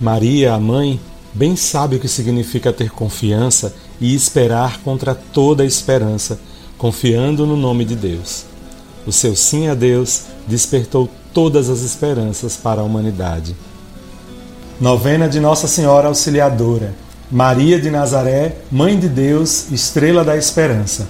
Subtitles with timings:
[0.00, 0.98] Maria, a mãe,
[1.34, 6.40] bem sabe o que significa ter confiança e esperar contra toda esperança,
[6.78, 8.46] confiando no nome de Deus.
[9.06, 13.54] O seu sim a Deus despertou todas as esperanças para a humanidade.
[14.80, 16.94] Novena de Nossa Senhora Auxiliadora,
[17.30, 21.06] Maria de Nazaré, Mãe de Deus, Estrela da Esperança.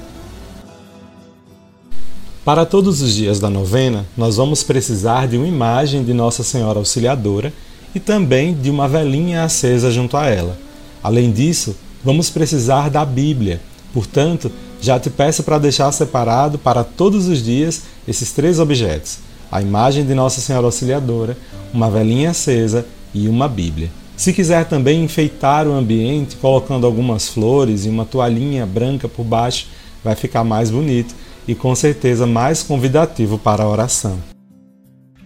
[2.44, 6.80] Para todos os dias da novena, nós vamos precisar de uma imagem de Nossa Senhora
[6.80, 7.52] Auxiliadora
[7.94, 10.56] e também de uma velinha acesa junto a ela.
[11.02, 13.60] Além disso, vamos precisar da Bíblia.
[13.92, 19.18] Portanto, já te peço para deixar separado para todos os dias esses três objetos:
[19.50, 21.36] a imagem de Nossa Senhora Auxiliadora,
[21.72, 23.90] uma velinha acesa e uma Bíblia.
[24.16, 29.68] Se quiser também enfeitar o ambiente colocando algumas flores e uma toalhinha branca por baixo,
[30.04, 31.14] vai ficar mais bonito
[31.48, 34.18] e com certeza mais convidativo para a oração.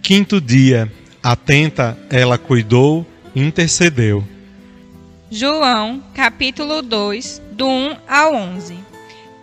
[0.01, 0.91] Quinto dia
[1.27, 3.03] Atenta, ela cuidou,
[3.35, 4.23] intercedeu.
[5.31, 8.77] João, capítulo 2, do 1 ao 11.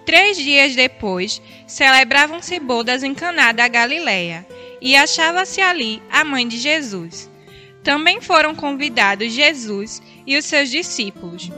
[0.06, 4.47] Três dias depois, celebravam-se bodas em Caná da Galileia,
[4.81, 7.29] e achava-se ali a mãe de Jesus.
[7.83, 11.51] Também foram convidados Jesus e os seus discípulos.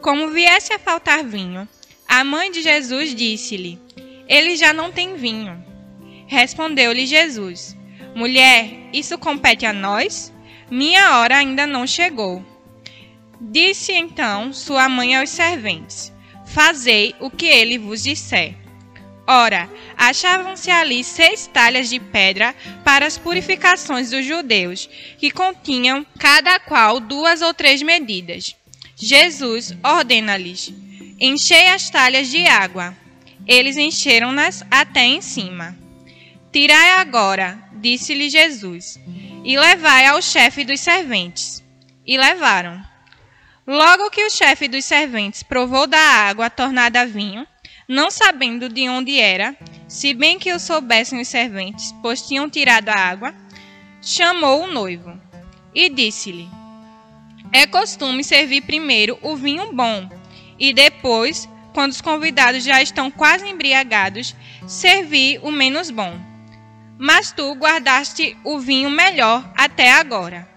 [0.00, 1.66] Como viesse a faltar vinho,
[2.06, 3.80] a mãe de Jesus disse-lhe:
[4.28, 5.60] Ele já não tem vinho.
[6.28, 7.76] Respondeu-lhe Jesus:
[8.14, 10.32] Mulher, isso compete a nós?
[10.70, 12.44] Minha hora ainda não chegou.
[13.40, 16.12] Disse então sua mãe aos serventes:
[16.46, 18.54] Fazei o que ele vos disser.
[19.26, 26.60] Ora, achavam-se ali seis talhas de pedra para as purificações dos judeus, que continham cada
[26.60, 28.54] qual duas ou três medidas.
[28.94, 30.72] Jesus ordena-lhes:
[31.20, 32.96] Enchei as talhas de água.
[33.46, 35.76] Eles encheram-nas até em cima.
[36.52, 38.98] Tirai agora, disse-lhe Jesus,
[39.44, 41.62] e levai ao chefe dos serventes.
[42.04, 42.82] E levaram.
[43.64, 47.46] Logo que o chefe dos serventes provou da água tornada vinho,
[47.88, 49.56] não sabendo de onde era,
[49.86, 53.32] se bem que o soubessem os serventes, pois tinham tirado a água,
[54.02, 55.20] chamou o noivo
[55.72, 56.48] e disse-lhe:
[57.52, 60.08] É costume servir primeiro o vinho bom,
[60.58, 64.34] e depois, quando os convidados já estão quase embriagados,
[64.66, 66.35] servir o menos bom
[66.98, 70.48] mas tu guardaste o vinho melhor até agora.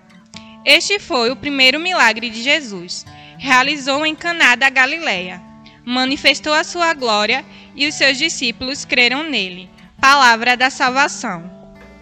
[0.66, 3.06] Este foi o primeiro milagre de Jesus.
[3.38, 5.42] Realizou em Caná da Galileia.
[5.86, 7.44] Manifestou a sua glória
[7.76, 9.70] e os seus discípulos creram nele.
[10.00, 11.50] Palavra da salvação.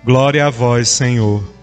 [0.03, 1.55] Glória a vós, Senhor.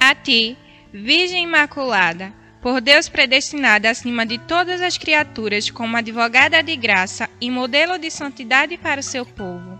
[0.00, 0.56] A ti,
[0.92, 7.50] Virgem Imaculada, por Deus predestinada acima de todas as criaturas como advogada de graça e
[7.50, 9.71] modelo de santidade para o seu povo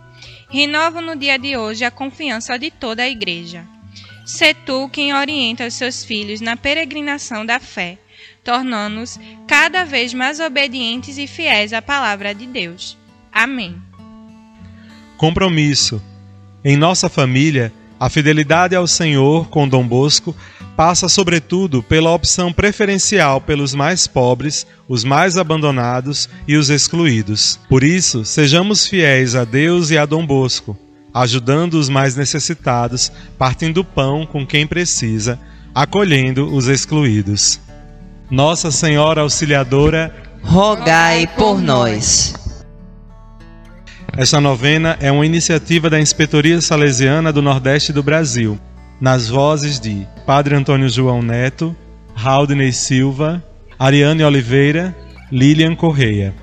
[0.53, 3.67] renovo no dia de hoje a confiança de toda a Igreja.
[4.25, 7.99] Sê tu quem orienta os seus filhos na peregrinação da fé,
[8.45, 9.19] tornando-os
[9.49, 12.97] cada vez mais obedientes e fiéis à palavra de Deus.
[13.33, 13.83] Amém.
[15.17, 16.03] Compromisso.
[16.65, 20.35] Em nossa família, a fidelidade ao Senhor com Dom Bosco
[20.77, 27.61] passa, sobretudo, pela opção preferencial pelos mais pobres, os mais abandonados e os excluídos.
[27.69, 30.77] Por isso, sejamos fiéis a Deus e a Dom Bosco,
[31.15, 35.39] ajudando os mais necessitados, partindo pão com quem precisa,
[35.73, 37.61] acolhendo os excluídos.
[38.29, 40.13] Nossa Senhora Auxiliadora,
[40.43, 42.35] rogai por nós.
[44.15, 48.59] Esta novena é uma iniciativa da Inspetoria Salesiana do Nordeste do Brasil
[49.01, 51.75] nas vozes de Padre Antônio João Neto,
[52.15, 53.43] Raudney Silva,
[53.79, 54.95] Ariane Oliveira,
[55.31, 56.35] Lilian Correia.